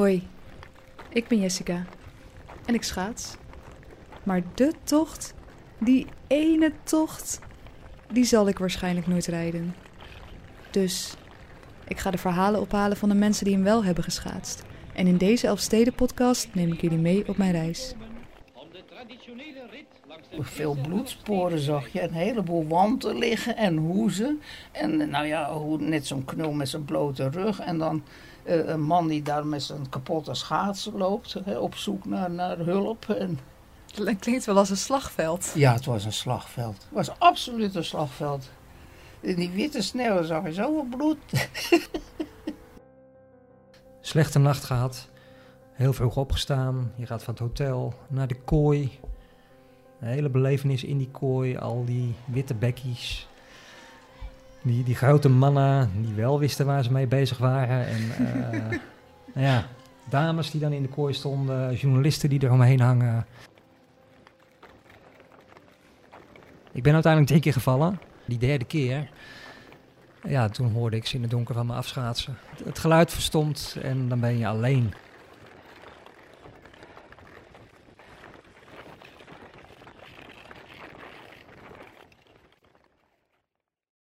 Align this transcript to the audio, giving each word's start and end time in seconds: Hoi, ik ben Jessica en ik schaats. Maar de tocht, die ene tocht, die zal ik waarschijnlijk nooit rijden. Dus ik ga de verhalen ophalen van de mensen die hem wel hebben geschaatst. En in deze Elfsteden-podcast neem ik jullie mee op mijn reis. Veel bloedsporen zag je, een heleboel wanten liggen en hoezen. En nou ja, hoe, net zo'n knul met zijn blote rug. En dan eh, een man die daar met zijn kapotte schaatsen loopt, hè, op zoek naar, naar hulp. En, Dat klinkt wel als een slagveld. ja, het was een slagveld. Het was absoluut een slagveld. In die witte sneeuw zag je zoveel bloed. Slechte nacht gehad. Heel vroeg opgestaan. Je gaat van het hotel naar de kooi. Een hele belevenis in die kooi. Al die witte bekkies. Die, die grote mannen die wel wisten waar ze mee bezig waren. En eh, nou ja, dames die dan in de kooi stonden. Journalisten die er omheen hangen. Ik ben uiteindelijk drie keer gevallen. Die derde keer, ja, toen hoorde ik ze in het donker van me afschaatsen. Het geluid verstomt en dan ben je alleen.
Hoi, 0.00 0.28
ik 1.08 1.28
ben 1.28 1.40
Jessica 1.40 1.84
en 2.66 2.74
ik 2.74 2.82
schaats. 2.82 3.36
Maar 4.22 4.42
de 4.54 4.72
tocht, 4.82 5.34
die 5.78 6.06
ene 6.26 6.72
tocht, 6.82 7.40
die 8.12 8.24
zal 8.24 8.48
ik 8.48 8.58
waarschijnlijk 8.58 9.06
nooit 9.06 9.26
rijden. 9.26 9.74
Dus 10.70 11.14
ik 11.88 11.98
ga 11.98 12.10
de 12.10 12.18
verhalen 12.18 12.60
ophalen 12.60 12.96
van 12.96 13.08
de 13.08 13.14
mensen 13.14 13.44
die 13.44 13.54
hem 13.54 13.64
wel 13.64 13.84
hebben 13.84 14.04
geschaatst. 14.04 14.62
En 14.94 15.06
in 15.06 15.16
deze 15.16 15.46
Elfsteden-podcast 15.46 16.48
neem 16.54 16.72
ik 16.72 16.80
jullie 16.80 16.98
mee 16.98 17.28
op 17.28 17.36
mijn 17.36 17.52
reis. 17.52 17.94
Veel 20.40 20.76
bloedsporen 20.82 21.58
zag 21.58 21.88
je, 21.88 22.02
een 22.02 22.12
heleboel 22.12 22.66
wanten 22.66 23.18
liggen 23.18 23.56
en 23.56 23.76
hoezen. 23.76 24.40
En 24.72 25.10
nou 25.10 25.26
ja, 25.26 25.52
hoe, 25.52 25.78
net 25.80 26.06
zo'n 26.06 26.24
knul 26.24 26.52
met 26.52 26.68
zijn 26.68 26.84
blote 26.84 27.28
rug. 27.28 27.60
En 27.60 27.78
dan 27.78 28.02
eh, 28.42 28.68
een 28.68 28.82
man 28.82 29.08
die 29.08 29.22
daar 29.22 29.46
met 29.46 29.62
zijn 29.62 29.88
kapotte 29.88 30.34
schaatsen 30.34 30.96
loopt, 30.96 31.36
hè, 31.44 31.58
op 31.58 31.74
zoek 31.74 32.04
naar, 32.04 32.30
naar 32.30 32.58
hulp. 32.58 33.08
En, 33.08 33.38
Dat 33.94 34.18
klinkt 34.18 34.44
wel 34.44 34.56
als 34.56 34.70
een 34.70 34.76
slagveld. 34.76 35.52
ja, 35.54 35.72
het 35.72 35.84
was 35.84 36.04
een 36.04 36.12
slagveld. 36.12 36.76
Het 36.76 36.88
was 36.92 37.18
absoluut 37.18 37.74
een 37.74 37.84
slagveld. 37.84 38.50
In 39.20 39.34
die 39.34 39.50
witte 39.50 39.82
sneeuw 39.82 40.22
zag 40.22 40.44
je 40.44 40.52
zoveel 40.52 40.86
bloed. 40.96 41.18
Slechte 44.00 44.38
nacht 44.38 44.64
gehad. 44.64 45.08
Heel 45.80 45.92
vroeg 45.92 46.16
opgestaan. 46.16 46.92
Je 46.96 47.06
gaat 47.06 47.22
van 47.22 47.34
het 47.34 47.42
hotel 47.42 47.94
naar 48.08 48.26
de 48.26 48.34
kooi. 48.34 48.98
Een 50.00 50.08
hele 50.08 50.28
belevenis 50.28 50.84
in 50.84 50.98
die 50.98 51.08
kooi. 51.10 51.56
Al 51.56 51.84
die 51.84 52.14
witte 52.24 52.54
bekkies. 52.54 53.28
Die, 54.62 54.84
die 54.84 54.94
grote 54.94 55.28
mannen 55.28 55.90
die 56.02 56.14
wel 56.14 56.38
wisten 56.38 56.66
waar 56.66 56.84
ze 56.84 56.92
mee 56.92 57.06
bezig 57.06 57.38
waren. 57.38 57.86
En 57.86 58.00
eh, 58.10 58.78
nou 59.34 59.46
ja, 59.46 59.66
dames 60.08 60.50
die 60.50 60.60
dan 60.60 60.72
in 60.72 60.82
de 60.82 60.88
kooi 60.88 61.14
stonden. 61.14 61.74
Journalisten 61.74 62.28
die 62.28 62.40
er 62.40 62.52
omheen 62.52 62.80
hangen. 62.80 63.26
Ik 66.72 66.82
ben 66.82 66.92
uiteindelijk 66.92 67.32
drie 67.32 67.42
keer 67.42 67.52
gevallen. 67.52 68.00
Die 68.24 68.38
derde 68.38 68.64
keer, 68.64 69.10
ja, 70.22 70.48
toen 70.48 70.72
hoorde 70.72 70.96
ik 70.96 71.06
ze 71.06 71.16
in 71.16 71.22
het 71.22 71.30
donker 71.30 71.54
van 71.54 71.66
me 71.66 71.72
afschaatsen. 71.72 72.36
Het 72.64 72.78
geluid 72.78 73.12
verstomt 73.12 73.76
en 73.82 74.08
dan 74.08 74.20
ben 74.20 74.38
je 74.38 74.46
alleen. 74.46 74.92